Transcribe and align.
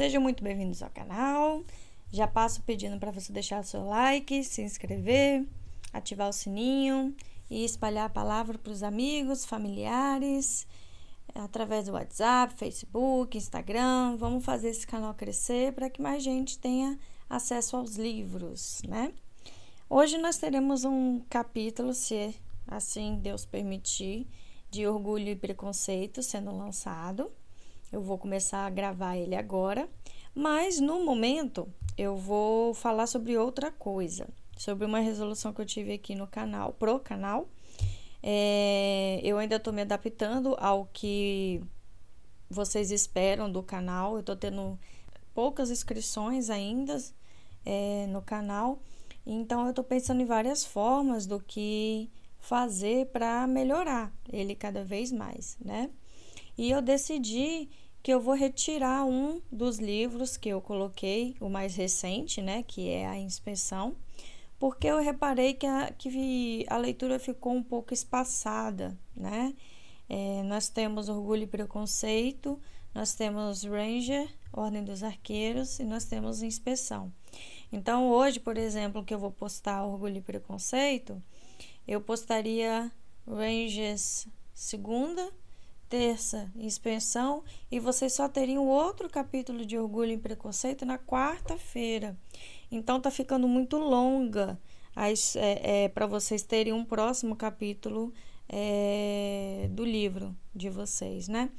Sejam 0.00 0.22
muito 0.22 0.42
bem-vindos 0.42 0.82
ao 0.82 0.88
canal. 0.88 1.62
Já 2.10 2.26
passo 2.26 2.62
pedindo 2.62 2.98
para 2.98 3.10
você 3.10 3.30
deixar 3.34 3.62
seu 3.62 3.86
like, 3.86 4.42
se 4.42 4.62
inscrever, 4.62 5.46
ativar 5.92 6.26
o 6.26 6.32
sininho 6.32 7.14
e 7.50 7.66
espalhar 7.66 8.06
a 8.06 8.08
palavra 8.08 8.56
para 8.56 8.72
os 8.72 8.82
amigos, 8.82 9.44
familiares, 9.44 10.66
através 11.34 11.84
do 11.84 11.92
WhatsApp, 11.92 12.54
Facebook, 12.54 13.36
Instagram. 13.36 14.16
Vamos 14.16 14.42
fazer 14.42 14.70
esse 14.70 14.86
canal 14.86 15.12
crescer 15.12 15.74
para 15.74 15.90
que 15.90 16.00
mais 16.00 16.22
gente 16.22 16.58
tenha 16.58 16.98
acesso 17.28 17.76
aos 17.76 17.96
livros, 17.96 18.80
né? 18.88 19.12
Hoje 19.86 20.16
nós 20.16 20.38
teremos 20.38 20.82
um 20.82 21.20
capítulo, 21.28 21.92
se 21.92 22.34
assim 22.66 23.18
Deus 23.18 23.44
permitir, 23.44 24.26
de 24.70 24.86
Orgulho 24.86 25.28
e 25.28 25.36
Preconceito 25.36 26.22
sendo 26.22 26.56
lançado. 26.56 27.30
Eu 27.92 28.00
vou 28.00 28.18
começar 28.18 28.66
a 28.66 28.70
gravar 28.70 29.16
ele 29.16 29.34
agora, 29.34 29.88
mas 30.34 30.78
no 30.78 31.04
momento 31.04 31.68
eu 31.98 32.16
vou 32.16 32.72
falar 32.72 33.06
sobre 33.06 33.36
outra 33.36 33.70
coisa, 33.72 34.28
sobre 34.56 34.84
uma 34.84 35.00
resolução 35.00 35.52
que 35.52 35.60
eu 35.60 35.66
tive 35.66 35.92
aqui 35.92 36.14
no 36.14 36.26
canal, 36.26 36.72
pro 36.72 37.00
canal. 37.00 37.48
É, 38.22 39.20
eu 39.22 39.38
ainda 39.38 39.56
estou 39.56 39.72
me 39.72 39.82
adaptando 39.82 40.54
ao 40.58 40.88
que 40.92 41.62
vocês 42.48 42.90
esperam 42.90 43.50
do 43.50 43.62
canal. 43.62 44.14
Eu 44.14 44.20
estou 44.20 44.36
tendo 44.36 44.78
poucas 45.34 45.70
inscrições 45.70 46.50
ainda 46.50 46.96
é, 47.64 48.06
no 48.08 48.22
canal, 48.22 48.80
então 49.26 49.64
eu 49.64 49.70
estou 49.70 49.84
pensando 49.84 50.20
em 50.20 50.26
várias 50.26 50.64
formas 50.64 51.26
do 51.26 51.40
que 51.40 52.10
fazer 52.38 53.06
para 53.06 53.46
melhorar 53.46 54.12
ele 54.32 54.54
cada 54.54 54.82
vez 54.84 55.12
mais, 55.12 55.56
né? 55.60 55.90
E 56.60 56.70
eu 56.70 56.82
decidi 56.82 57.70
que 58.02 58.12
eu 58.12 58.20
vou 58.20 58.34
retirar 58.34 59.06
um 59.06 59.40
dos 59.50 59.78
livros 59.78 60.36
que 60.36 60.50
eu 60.50 60.60
coloquei, 60.60 61.34
o 61.40 61.48
mais 61.48 61.74
recente, 61.74 62.42
né, 62.42 62.62
que 62.62 62.90
é 62.90 63.06
a 63.06 63.18
inspeção, 63.18 63.96
porque 64.58 64.86
eu 64.86 64.98
reparei 64.98 65.54
que 65.54 65.64
a, 65.64 65.90
que 65.90 66.66
a 66.68 66.76
leitura 66.76 67.18
ficou 67.18 67.54
um 67.54 67.62
pouco 67.62 67.94
espaçada, 67.94 68.94
né? 69.16 69.54
É, 70.06 70.42
nós 70.42 70.68
temos 70.68 71.08
Orgulho 71.08 71.44
e 71.44 71.46
Preconceito, 71.46 72.60
nós 72.94 73.14
temos 73.14 73.64
Ranger, 73.64 74.28
Ordem 74.52 74.84
dos 74.84 75.02
Arqueiros 75.02 75.78
e 75.78 75.84
nós 75.84 76.04
temos 76.04 76.42
Inspeção. 76.42 77.10
Então, 77.72 78.10
hoje, 78.10 78.38
por 78.38 78.58
exemplo, 78.58 79.02
que 79.02 79.14
eu 79.14 79.18
vou 79.18 79.30
postar 79.30 79.82
Orgulho 79.86 80.18
e 80.18 80.20
Preconceito, 80.20 81.22
eu 81.88 82.02
postaria 82.02 82.92
Rangers 83.26 84.28
segunda, 84.52 85.32
terça, 85.90 86.48
inspeção, 86.54 87.42
e 87.68 87.80
vocês 87.80 88.12
só 88.14 88.28
teriam 88.28 88.66
outro 88.68 89.10
capítulo 89.10 89.66
de 89.66 89.76
Orgulho 89.76 90.12
e 90.12 90.16
Preconceito 90.16 90.86
na 90.86 90.96
quarta-feira. 90.96 92.16
Então 92.70 93.00
tá 93.00 93.10
ficando 93.10 93.48
muito 93.48 93.76
longa 93.76 94.56
é, 94.94 95.84
é, 95.84 95.88
para 95.88 96.06
vocês 96.06 96.44
terem 96.44 96.72
um 96.72 96.84
próximo 96.84 97.34
capítulo 97.34 98.14
é, 98.48 99.68
do 99.72 99.84
livro 99.84 100.34
de 100.54 100.70
vocês, 100.70 101.26
né? 101.26 101.50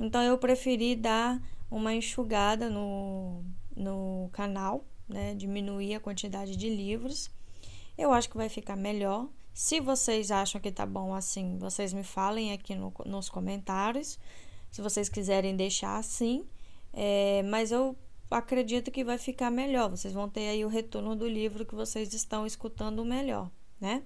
Então 0.00 0.20
eu 0.20 0.36
preferi 0.36 0.96
dar 0.96 1.40
uma 1.70 1.94
enxugada 1.94 2.68
no, 2.68 3.44
no 3.76 4.28
canal, 4.32 4.84
né? 5.08 5.32
Diminuir 5.36 5.94
a 5.94 6.00
quantidade 6.00 6.56
de 6.56 6.68
livros. 6.68 7.30
Eu 7.96 8.12
acho 8.12 8.28
que 8.28 8.36
vai 8.36 8.48
ficar 8.48 8.74
melhor. 8.74 9.28
Se 9.56 9.80
vocês 9.80 10.30
acham 10.30 10.60
que 10.60 10.70
tá 10.70 10.84
bom 10.84 11.14
assim, 11.14 11.56
vocês 11.56 11.94
me 11.94 12.02
falem 12.02 12.52
aqui 12.52 12.74
no, 12.74 12.92
nos 13.06 13.30
comentários. 13.30 14.18
Se 14.70 14.82
vocês 14.82 15.08
quiserem 15.08 15.56
deixar 15.56 15.96
assim. 15.96 16.44
É, 16.92 17.42
mas 17.44 17.72
eu 17.72 17.96
acredito 18.30 18.90
que 18.90 19.02
vai 19.02 19.16
ficar 19.16 19.50
melhor. 19.50 19.88
Vocês 19.88 20.12
vão 20.12 20.28
ter 20.28 20.48
aí 20.48 20.62
o 20.62 20.68
retorno 20.68 21.16
do 21.16 21.26
livro 21.26 21.64
que 21.64 21.74
vocês 21.74 22.12
estão 22.12 22.44
escutando 22.44 23.02
melhor, 23.02 23.50
né? 23.80 24.02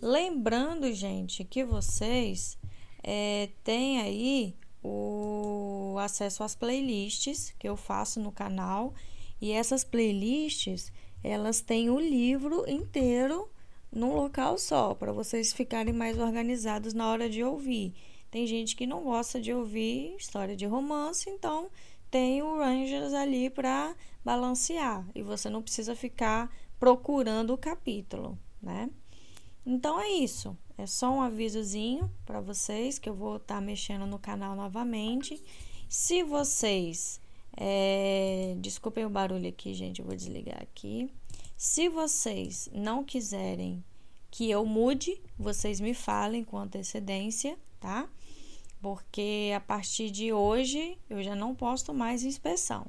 Lembrando, 0.00 0.92
gente, 0.92 1.42
que 1.42 1.64
vocês 1.64 2.56
é, 3.02 3.48
têm 3.64 4.00
aí 4.00 4.56
o 4.84 5.96
acesso 5.98 6.44
às 6.44 6.54
playlists 6.54 7.52
que 7.58 7.68
eu 7.68 7.76
faço 7.76 8.20
no 8.20 8.30
canal. 8.30 8.94
E 9.40 9.50
essas 9.50 9.82
playlists, 9.82 10.92
elas 11.24 11.60
têm 11.60 11.90
o 11.90 11.98
livro 11.98 12.70
inteiro 12.70 13.50
num 13.92 14.14
local 14.14 14.58
só, 14.58 14.94
para 14.94 15.12
vocês 15.12 15.52
ficarem 15.52 15.92
mais 15.92 16.18
organizados 16.18 16.94
na 16.94 17.08
hora 17.08 17.28
de 17.28 17.42
ouvir. 17.42 17.94
Tem 18.30 18.46
gente 18.46 18.76
que 18.76 18.86
não 18.86 19.02
gosta 19.02 19.40
de 19.40 19.52
ouvir 19.52 20.14
história 20.16 20.56
de 20.56 20.64
romance, 20.64 21.28
então 21.28 21.68
tem 22.10 22.42
o 22.42 22.58
Rangers 22.58 23.12
ali 23.12 23.50
para 23.50 23.94
balancear 24.24 25.06
e 25.14 25.22
você 25.22 25.48
não 25.50 25.62
precisa 25.62 25.96
ficar 25.96 26.54
procurando 26.78 27.52
o 27.52 27.58
capítulo, 27.58 28.38
né? 28.62 28.90
Então 29.66 30.00
é 30.00 30.08
isso. 30.08 30.56
É 30.78 30.86
só 30.86 31.10
um 31.12 31.20
avisozinho 31.20 32.10
para 32.24 32.40
vocês 32.40 32.98
que 32.98 33.08
eu 33.08 33.14
vou 33.14 33.36
estar 33.36 33.56
tá 33.56 33.60
mexendo 33.60 34.06
no 34.06 34.18
canal 34.18 34.56
novamente. 34.56 35.42
Se 35.88 36.22
vocês 36.22 37.20
é... 37.56 38.54
desculpem 38.58 39.04
o 39.04 39.10
barulho 39.10 39.48
aqui, 39.48 39.74
gente, 39.74 40.00
eu 40.00 40.06
vou 40.06 40.16
desligar 40.16 40.62
aqui. 40.62 41.10
Se 41.62 41.90
vocês 41.90 42.70
não 42.72 43.04
quiserem 43.04 43.84
que 44.30 44.50
eu 44.50 44.64
mude, 44.64 45.20
vocês 45.38 45.78
me 45.78 45.92
falem 45.92 46.42
com 46.42 46.56
antecedência, 46.56 47.58
tá? 47.78 48.08
Porque 48.80 49.52
a 49.54 49.60
partir 49.60 50.10
de 50.10 50.32
hoje 50.32 50.96
eu 51.10 51.22
já 51.22 51.36
não 51.36 51.54
posto 51.54 51.92
mais 51.92 52.24
inspeção. 52.24 52.86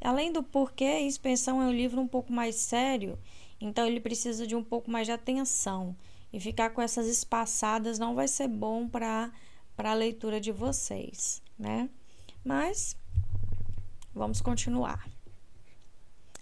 Além 0.00 0.30
do 0.30 0.44
porquê, 0.44 1.00
inspeção 1.00 1.60
é 1.60 1.64
um 1.64 1.72
livro 1.72 2.00
um 2.00 2.06
pouco 2.06 2.32
mais 2.32 2.54
sério, 2.54 3.18
então 3.60 3.84
ele 3.84 3.98
precisa 3.98 4.46
de 4.46 4.54
um 4.54 4.62
pouco 4.62 4.88
mais 4.88 5.08
de 5.08 5.12
atenção. 5.12 5.96
E 6.32 6.38
ficar 6.38 6.70
com 6.70 6.80
essas 6.80 7.08
espaçadas 7.08 7.98
não 7.98 8.14
vai 8.14 8.28
ser 8.28 8.46
bom 8.46 8.88
para 8.88 9.32
a 9.76 9.92
leitura 9.92 10.40
de 10.40 10.52
vocês, 10.52 11.42
né? 11.58 11.90
Mas 12.44 12.96
vamos 14.14 14.40
continuar. 14.40 15.04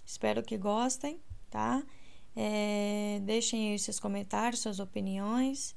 Espero 0.05 0.43
que 0.43 0.55
gostem 0.55 1.19
tá? 1.53 1.83
É, 2.35 3.19
deixem 3.21 3.71
aí 3.71 3.79
seus 3.79 3.99
comentários, 3.99 4.61
suas 4.61 4.79
opiniões. 4.79 5.75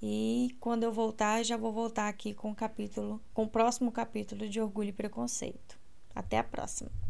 E 0.00 0.56
quando 0.60 0.84
eu 0.84 0.92
voltar, 0.92 1.42
já 1.42 1.56
vou 1.56 1.72
voltar 1.72 2.08
aqui 2.08 2.32
com 2.32 2.52
o 2.52 2.54
capítulo, 2.54 3.20
com 3.34 3.42
o 3.42 3.48
próximo 3.48 3.90
capítulo 3.90 4.48
de 4.48 4.60
Orgulho 4.60 4.90
e 4.90 4.92
Preconceito. 4.92 5.76
Até 6.14 6.38
a 6.38 6.44
próxima! 6.44 7.06